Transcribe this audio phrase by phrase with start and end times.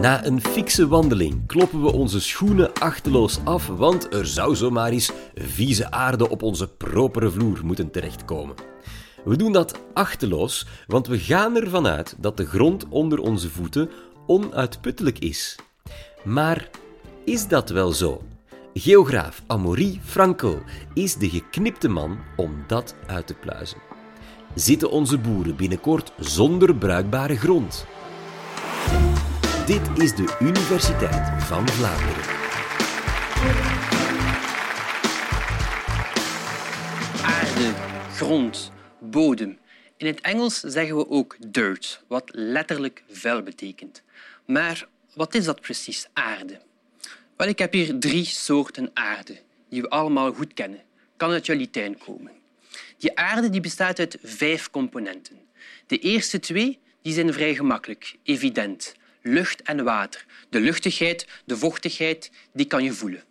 [0.00, 5.10] Na een fikse wandeling kloppen we onze schoenen achteloos af, want er zou zomaar eens
[5.34, 8.54] vieze aarde op onze propere vloer moeten terechtkomen.
[9.24, 13.90] We doen dat achteloos, want we gaan ervan uit dat de grond onder onze voeten
[14.26, 15.58] onuitputtelijk is.
[16.24, 16.68] Maar
[17.24, 18.22] is dat wel zo?
[18.74, 20.62] Geograaf Amaury Frankel
[20.94, 23.78] is de geknipte man om dat uit te pluizen.
[24.54, 27.86] Zitten onze boeren binnenkort zonder bruikbare grond?
[29.66, 32.24] Dit is de Universiteit van Vlaanderen.
[37.24, 37.72] Aarde,
[38.14, 39.58] grond, bodem.
[39.96, 44.02] In het Engels zeggen we ook dirt, wat letterlijk vuil betekent.
[44.46, 46.60] Maar wat is dat precies, aarde?
[47.36, 50.82] Wel, ik heb hier drie soorten aarde, die we allemaal goed kennen.
[51.16, 52.32] Kan uit jullie tuin komen.
[52.98, 55.40] Die aarde die bestaat uit vijf componenten.
[55.86, 58.94] De eerste twee die zijn vrij gemakkelijk, evident.
[59.22, 60.24] Lucht en water.
[60.48, 63.22] De luchtigheid, de vochtigheid, die kan je voelen.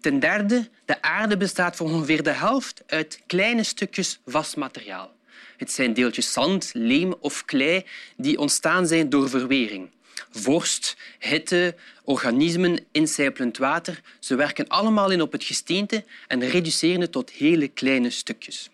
[0.00, 5.14] Ten derde, de aarde bestaat voor ongeveer de helft uit kleine stukjes vast materiaal.
[5.56, 7.84] Het zijn deeltjes zand, leem of klei
[8.16, 9.90] die ontstaan zijn door verwering.
[10.30, 17.12] Vorst, hitte, organismen, incijpelend water, ze werken allemaal in op het gesteente en reduceren het
[17.12, 18.70] tot hele kleine stukjes.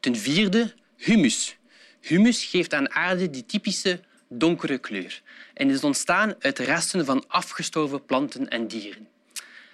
[0.00, 1.56] Ten vierde, humus.
[2.00, 5.22] Humus geeft aan aarde die typische donkere kleur
[5.54, 9.08] en is ontstaan uit resten van afgestorven planten en dieren.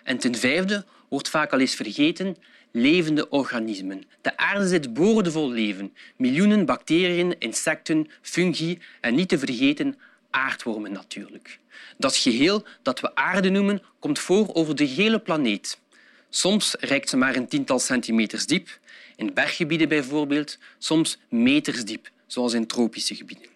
[0.03, 2.37] En ten vijfde wordt vaak al eens vergeten
[2.71, 4.03] levende organismen.
[4.21, 5.95] De aarde zit boordevol leven.
[6.17, 9.99] Miljoenen bacteriën, insecten, fungi en niet te vergeten
[10.31, 11.59] aardwormen natuurlijk.
[11.99, 15.81] Dat geheel dat we aarde noemen, komt voor over de hele planeet.
[16.29, 18.79] Soms reikt ze maar een tiental centimeters diep,
[19.17, 23.54] in berggebieden bijvoorbeeld, soms meters diep, zoals in tropische gebieden.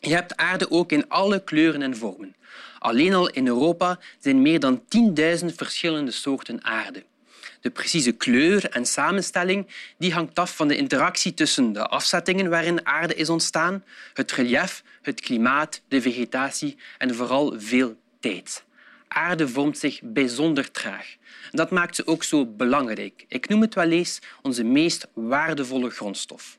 [0.00, 2.36] Je hebt aarde ook in alle kleuren en vormen.
[2.78, 4.82] Alleen al in Europa zijn meer dan
[5.40, 7.04] 10.000 verschillende soorten aarde.
[7.60, 9.66] De precieze kleur en samenstelling
[9.98, 13.84] die hangt af van de interactie tussen de afzettingen waarin aarde is ontstaan,
[14.14, 18.64] het relief, het klimaat, de vegetatie en vooral veel tijd.
[19.08, 21.16] Aarde vormt zich bijzonder traag.
[21.50, 23.24] Dat maakt ze ook zo belangrijk.
[23.28, 26.58] Ik noem het wel eens onze meest waardevolle grondstof.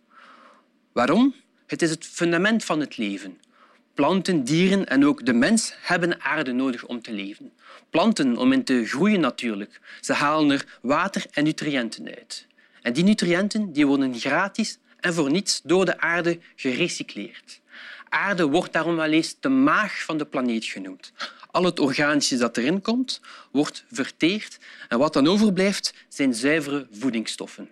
[0.92, 1.36] Waarom?
[1.70, 3.40] Het is het fundament van het leven.
[3.94, 7.52] Planten, dieren en ook de mens hebben aarde nodig om te leven.
[7.90, 9.80] Planten om in te groeien natuurlijk.
[10.02, 12.48] Ze halen er water en nutriënten uit.
[12.82, 17.62] En die nutriënten die worden gratis en voor niets door de aarde gerecycleerd.
[18.10, 21.14] Aarde wordt daarom wel eens de maag van de planeet genoemd.
[21.52, 24.58] Al het organische dat erin komt, wordt verteerd
[24.88, 27.70] en wat dan overblijft zijn zuivere voedingsstoffen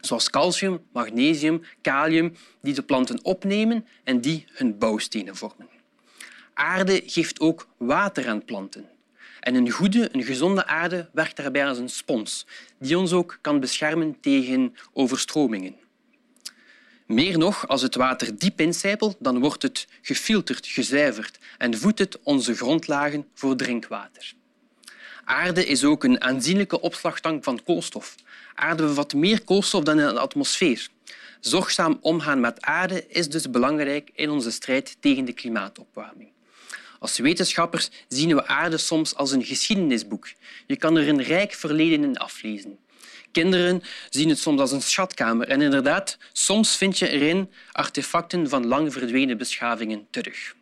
[0.00, 5.68] zoals calcium, magnesium, kalium, die de planten opnemen en die hun bouwstenen vormen.
[6.54, 8.88] Aarde geeft ook water aan planten.
[9.40, 12.46] En een goede, een gezonde aarde werkt daarbij als een spons,
[12.78, 15.76] die ons ook kan beschermen tegen overstromingen.
[17.06, 22.18] Meer nog, als het water diep incijpelt, dan wordt het gefilterd, gezuiverd en voedt het
[22.22, 24.34] onze grondlagen voor drinkwater.
[25.30, 28.14] Aarde is ook een aanzienlijke opslagtank van koolstof.
[28.54, 30.88] Aarde bevat meer koolstof dan in de atmosfeer.
[31.40, 36.30] Zorgzaam omgaan met aarde is dus belangrijk in onze strijd tegen de klimaatopwarming.
[36.98, 40.28] Als wetenschappers zien we aarde soms als een geschiedenisboek.
[40.66, 42.78] Je kan er een rijk verleden in aflezen.
[43.32, 45.48] Kinderen zien het soms als een schatkamer.
[45.48, 50.54] En inderdaad, soms vind je erin artefacten van lang verdwenen beschavingen terug.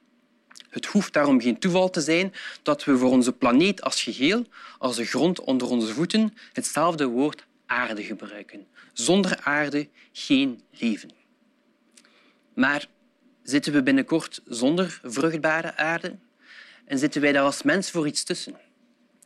[0.69, 4.47] Het hoeft daarom geen toeval te zijn dat we voor onze planeet als geheel,
[4.79, 8.67] als de grond onder onze voeten, hetzelfde woord aarde gebruiken.
[8.93, 11.11] Zonder aarde geen leven.
[12.55, 12.87] Maar
[13.43, 16.17] zitten we binnenkort zonder vruchtbare aarde?
[16.85, 18.57] En zitten wij daar als mens voor iets tussen?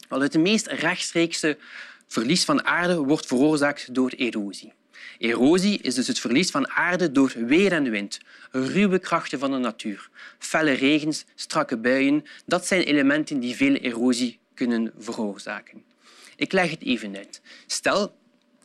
[0.08, 1.58] Wel, het meest rechtstreekse
[2.06, 4.72] verlies van aarde wordt veroorzaakt door erosie.
[5.18, 8.20] Erosie is dus het verlies van aarde door weer en wind,
[8.50, 10.10] ruwe krachten van de natuur.
[10.38, 15.82] Felle regens, strakke buien, dat zijn elementen die veel erosie kunnen veroorzaken.
[16.36, 17.40] Ik leg het even uit.
[17.66, 18.16] Stel,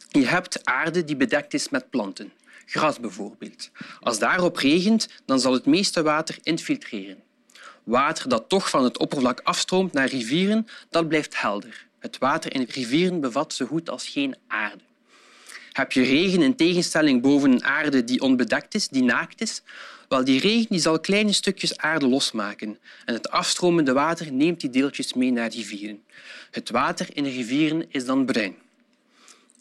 [0.10, 2.32] je hebt aarde die bedekt is met planten,
[2.66, 3.70] gras bijvoorbeeld.
[4.00, 7.24] Als daarop regent, dan zal het meeste water infiltreren.
[7.84, 11.88] Water dat toch van het oppervlak afstroomt naar rivieren, dat blijft helder.
[12.00, 14.84] Het water in rivieren bevat zo goed als geen aarde.
[15.78, 19.62] Heb je regen in tegenstelling boven een aarde die onbedekt is, die naakt is,
[20.10, 24.70] wel, die regen die zal kleine stukjes aarde losmaken en het afstromende water neemt die
[24.70, 26.04] deeltjes mee naar rivieren.
[26.52, 28.56] Het water in de rivieren is dan bruin.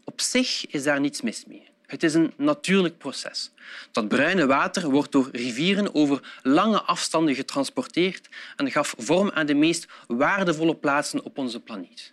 [0.05, 1.69] Op zich is daar niets mis mee.
[1.87, 3.51] Het is een natuurlijk proces.
[3.93, 9.55] Dat bruine water wordt door rivieren over lange afstanden getransporteerd en gaf vorm aan de
[9.55, 12.13] meest waardevolle plaatsen op onze planeet.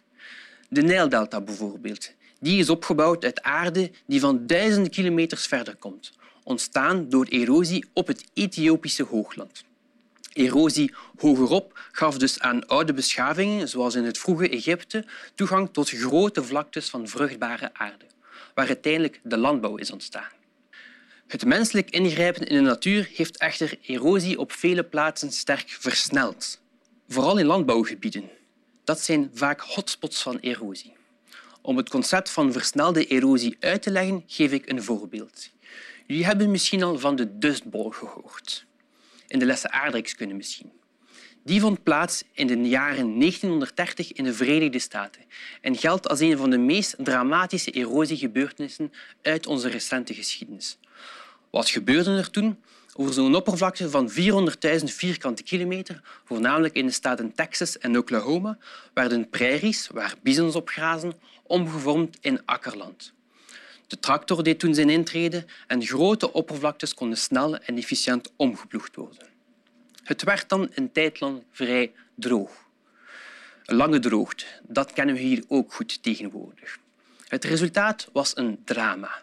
[0.69, 2.11] De Nijldelta bijvoorbeeld.
[2.43, 6.11] Die is opgebouwd uit aarde die van duizenden kilometers verder komt,
[6.43, 9.63] ontstaan door erosie op het Ethiopische hoogland.
[10.33, 15.05] Erosie hogerop gaf dus aan oude beschavingen, zoals in het vroege Egypte,
[15.35, 18.05] toegang tot grote vlaktes van vruchtbare aarde,
[18.53, 20.31] waar uiteindelijk de landbouw is ontstaan.
[21.27, 26.61] Het menselijk ingrijpen in de natuur heeft echter erosie op vele plaatsen sterk versneld,
[27.07, 28.29] vooral in landbouwgebieden.
[28.83, 31.01] Dat zijn vaak hotspots van erosie.
[31.65, 35.49] Om het concept van versnelde erosie uit te leggen, geef ik een voorbeeld.
[36.07, 38.65] Jullie hebben misschien al van de Dust Bowl gehoord
[39.27, 40.71] in de lessen aardrijkskunde misschien.
[41.43, 45.21] Die vond plaats in de jaren 1930 in de Verenigde Staten
[45.61, 50.77] en geldt als een van de meest dramatische erosiegebeurtenissen uit onze recente geschiedenis.
[51.49, 52.63] Wat gebeurde er toen?
[52.95, 54.15] Over zo'n oppervlakte van 400.000
[54.83, 58.57] vierkante kilometer, voornamelijk in de staten Texas en Oklahoma,
[58.93, 61.13] werden prairies, waar bisons op grazen,
[61.53, 63.13] omgevormd in akkerland.
[63.87, 69.27] De tractor deed toen zijn intrede en grote oppervlaktes konden snel en efficiënt omgeploegd worden.
[70.03, 72.51] Het werd dan een tijd lang vrij droog.
[73.65, 76.79] Een lange droogte, dat kennen we hier ook goed tegenwoordig.
[77.27, 79.21] Het resultaat was een drama.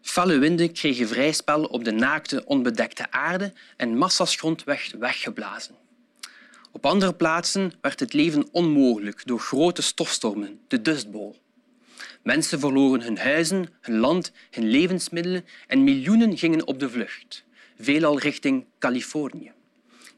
[0.00, 5.83] Felle winden kregen vrij spel op de naakte, onbedekte aarde en massa's werd weggeblazen.
[6.74, 11.34] Op andere plaatsen werd het leven onmogelijk door grote stofstormen, de Dust Bowl.
[12.22, 17.44] Mensen verloren hun huizen, hun land, hun levensmiddelen en miljoenen gingen op de vlucht,
[17.78, 19.52] veelal richting Californië.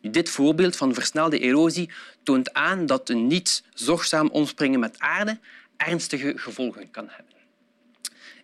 [0.00, 1.90] Dit voorbeeld van versnelde erosie
[2.22, 5.38] toont aan dat een niet zorgzaam omspringen met aarde
[5.76, 7.34] ernstige gevolgen kan hebben.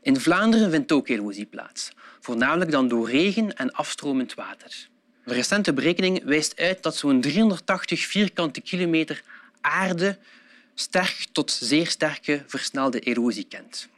[0.02, 4.90] In Vlaanderen vindt ook erosie plaats, voornamelijk dan door regen en afstromend water.
[5.24, 9.22] Een recente berekening wijst uit dat zo'n 380 vierkante kilometer
[9.60, 10.19] aarde
[10.74, 13.88] sterk tot zeer sterke versnelde erosie kent.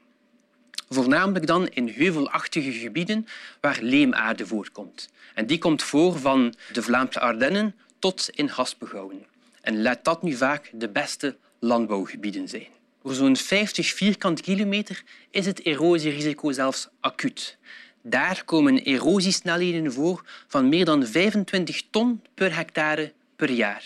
[0.89, 3.27] Voornamelijk dan in heuvelachtige gebieden
[3.61, 5.09] waar leemaarde voorkomt.
[5.35, 9.27] En die komt voor van de Vlaamse Ardennen tot in Haspengouwen.
[9.61, 12.67] En laat dat nu vaak de beste landbouwgebieden zijn.
[13.03, 17.59] Voor zo'n 50 vierkante kilometer is het erosierisico zelfs acuut.
[18.07, 23.85] Daar komen erosiesnelheden voor van meer dan 25 ton per hectare per jaar.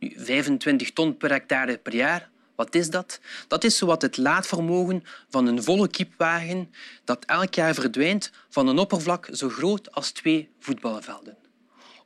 [0.00, 3.20] 25 ton per hectare per jaar, wat is dat?
[3.48, 6.70] Dat is zowat het laadvermogen van een volle kiepwagen
[7.04, 11.36] dat elk jaar verdwijnt van een oppervlak zo groot als twee voetbalvelden.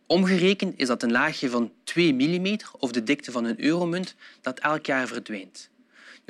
[0.06, 4.59] Omgerekend is dat een laagje van 2 mm of de dikte van een euromunt dat
[4.59, 5.71] elk jaar verdwijnt.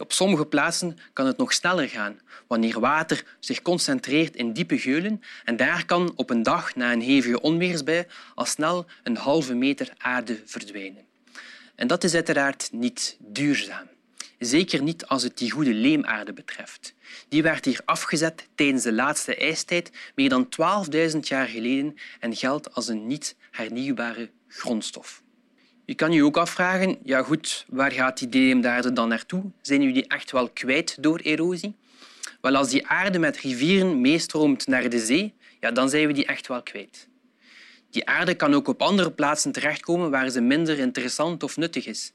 [0.00, 5.20] Op sommige plaatsen kan het nog sneller gaan, wanneer water zich concentreert in diepe geulen
[5.44, 9.92] en daar kan op een dag na een hevige onweersbui al snel een halve meter
[9.98, 11.06] aarde verdwijnen.
[11.74, 13.86] En dat is uiteraard niet duurzaam.
[14.38, 16.94] Zeker niet als het die goede leemaarde betreft.
[17.28, 20.48] Die werd hier afgezet tijdens de laatste ijstijd, meer dan
[21.12, 25.22] 12.000 jaar geleden, en geldt als een niet hernieuwbare grondstof.
[25.88, 29.42] Je kan je ook afvragen, ja goed, waar gaat die leemaarde dan naartoe?
[29.62, 31.74] Zijn jullie echt wel kwijt door erosie?
[32.40, 36.26] Wel, als die aarde met rivieren meestroomt naar de zee, ja, dan zijn we die
[36.26, 37.08] echt wel kwijt.
[37.90, 42.12] Die aarde kan ook op andere plaatsen terechtkomen waar ze minder interessant of nuttig is.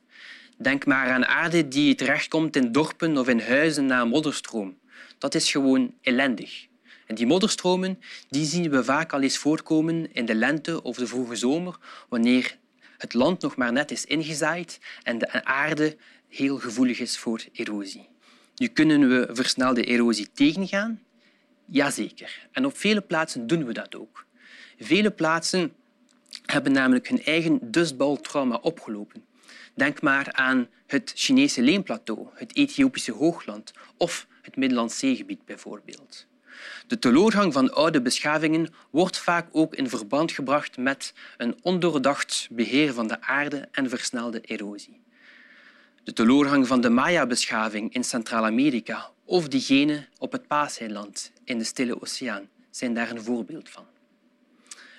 [0.57, 4.77] Denk maar aan aarde die terechtkomt in dorpen of in huizen na een modderstroom.
[5.17, 6.67] Dat is gewoon ellendig.
[7.07, 7.99] En die modderstromen
[8.29, 11.77] die zien we vaak al eens voorkomen in de lente of de vroege zomer,
[12.09, 12.61] wanneer
[13.03, 18.09] het land nog maar net is ingezaaid en de aarde heel gevoelig is voor erosie.
[18.55, 21.01] Nu kunnen we versnelde erosie tegengaan?
[21.65, 22.47] Jazeker.
[22.51, 24.25] En op vele plaatsen doen we dat ook.
[24.79, 25.73] Vele plaatsen
[26.45, 29.25] hebben namelijk hun eigen dustbaltrauma opgelopen.
[29.75, 36.27] Denk maar aan het Chinese Leemplateau, het Ethiopische hoogland of het Middellandse Zeegebied bijvoorbeeld.
[36.87, 42.93] De teleurgang van oude beschavingen wordt vaak ook in verband gebracht met een ondoordacht beheer
[42.93, 45.01] van de aarde en versnelde erosie.
[46.03, 52.01] De teleurgang van de Maya-beschaving in Centraal-Amerika of diegene op het Paaseiland in de Stille
[52.01, 53.85] Oceaan zijn daar een voorbeeld van.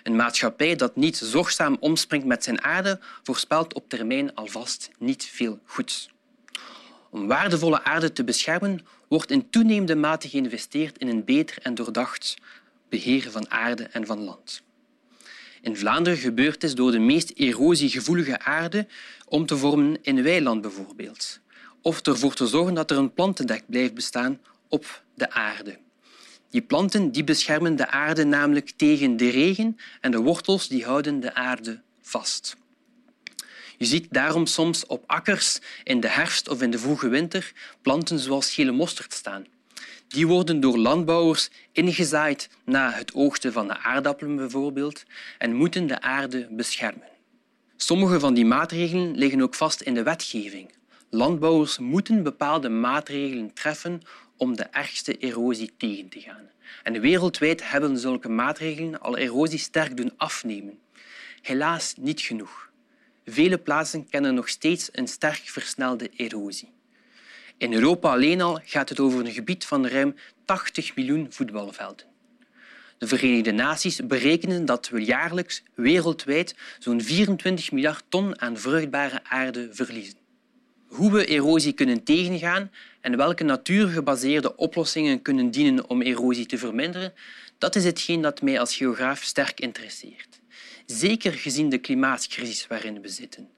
[0.02, 5.60] Een maatschappij dat niet zorgzaam omspringt met zijn aarde voorspelt op termijn alvast niet veel
[5.64, 6.10] goeds.
[7.10, 12.36] Om waardevolle aarde te beschermen wordt in toenemende mate geïnvesteerd in een beter en doordacht
[12.88, 14.62] beheer van aarde en van land.
[15.60, 18.86] In Vlaanderen gebeurt dit door de meest erosiegevoelige aarde
[19.28, 21.40] om te vormen in weiland bijvoorbeeld.
[21.82, 25.78] Of ervoor te zorgen dat er een plantendek blijft bestaan op de aarde.
[26.50, 31.20] Die planten die beschermen de aarde namelijk tegen de regen en de wortels die houden
[31.20, 32.56] de aarde vast.
[33.78, 37.52] Je ziet daarom soms op akkers in de herfst of in de vroege winter
[37.82, 39.46] planten zoals gele mosterd staan.
[40.08, 45.02] Die worden door landbouwers ingezaaid na het oogsten van de aardappelen bijvoorbeeld
[45.38, 47.08] en moeten de aarde beschermen.
[47.76, 50.72] Sommige van die maatregelen liggen ook vast in de wetgeving.
[51.10, 54.02] Landbouwers moeten bepaalde maatregelen treffen
[54.36, 56.50] om de ergste erosie tegen te gaan.
[56.82, 60.78] En wereldwijd hebben zulke maatregelen al erosie sterk doen afnemen.
[61.42, 62.72] Helaas niet genoeg.
[63.24, 66.72] Vele plaatsen kennen nog steeds een sterk versnelde erosie.
[67.58, 70.14] In Europa alleen al gaat het over een gebied van ruim
[70.44, 72.06] 80 miljoen voetbalvelden.
[72.98, 79.68] De Verenigde Naties berekenen dat we jaarlijks wereldwijd zo'n 24 miljard ton aan vruchtbare aarde
[79.72, 80.16] verliezen.
[80.86, 87.12] Hoe we erosie kunnen tegengaan en welke natuurgebaseerde oplossingen kunnen dienen om erosie te verminderen,
[87.58, 90.40] dat is hetgeen dat mij als geograaf sterk interesseert.
[90.86, 93.48] Zeker gezien de klimaatcrisis waarin we zitten.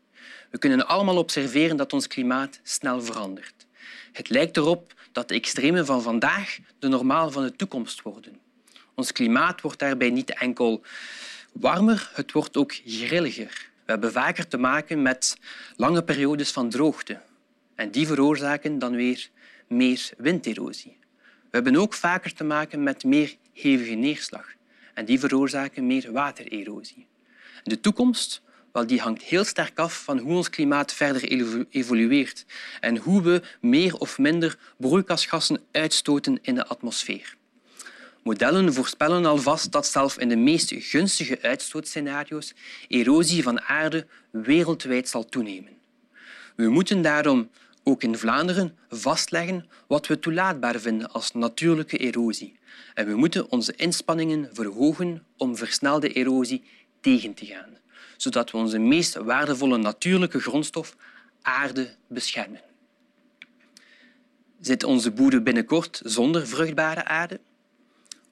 [0.50, 3.66] We kunnen allemaal observeren dat ons klimaat snel verandert.
[4.12, 8.40] Het lijkt erop dat de extremen van vandaag de normaal van de toekomst worden.
[8.94, 10.82] Ons klimaat wordt daarbij niet enkel
[11.52, 13.70] warmer, het wordt ook grilliger.
[13.84, 15.36] We hebben vaker te maken met
[15.76, 17.20] lange periodes van droogte.
[17.74, 19.28] En die veroorzaken dan weer
[19.66, 20.95] meer winderosie.
[21.56, 24.46] We hebben ook vaker te maken met meer hevige neerslag.
[24.94, 27.06] En die veroorzaken meer watererosie.
[27.62, 31.22] De toekomst wel, die hangt heel sterk af van hoe ons klimaat verder
[31.70, 32.44] evolueert
[32.80, 37.36] en hoe we meer of minder broeikasgassen uitstoten in de atmosfeer.
[38.22, 42.54] Modellen voorspellen alvast dat zelfs in de meest gunstige uitstootscenario's
[42.88, 45.76] erosie van aarde wereldwijd zal toenemen.
[46.56, 47.50] We moeten daarom
[47.88, 52.58] ook in Vlaanderen vastleggen wat we toelaatbaar vinden als natuurlijke erosie.
[52.94, 56.64] En we moeten onze inspanningen verhogen om versnelde erosie
[57.00, 57.78] tegen te gaan,
[58.16, 60.96] zodat we onze meest waardevolle natuurlijke grondstof,
[61.42, 62.60] aarde, beschermen.
[64.60, 67.40] Zit onze boede binnenkort zonder vruchtbare aarde?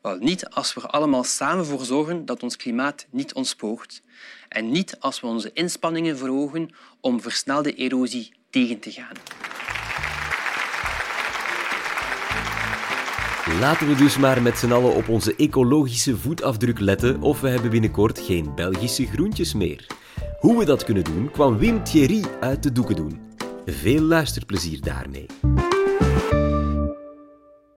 [0.03, 4.03] Wel, niet als we er allemaal samen voor zorgen dat ons klimaat niet ontspoort
[4.49, 6.71] en niet als we onze inspanningen verhogen
[7.01, 9.44] om versnelde erosie tegen te gaan.
[13.61, 17.71] Laten we dus maar met z'n allen op onze ecologische voetafdruk letten of we hebben
[17.71, 19.87] binnenkort geen Belgische groentjes meer.
[20.39, 23.21] Hoe we dat kunnen doen kwam Wim Thierry uit de doeken doen.
[23.67, 25.27] Veel luisterplezier daarmee.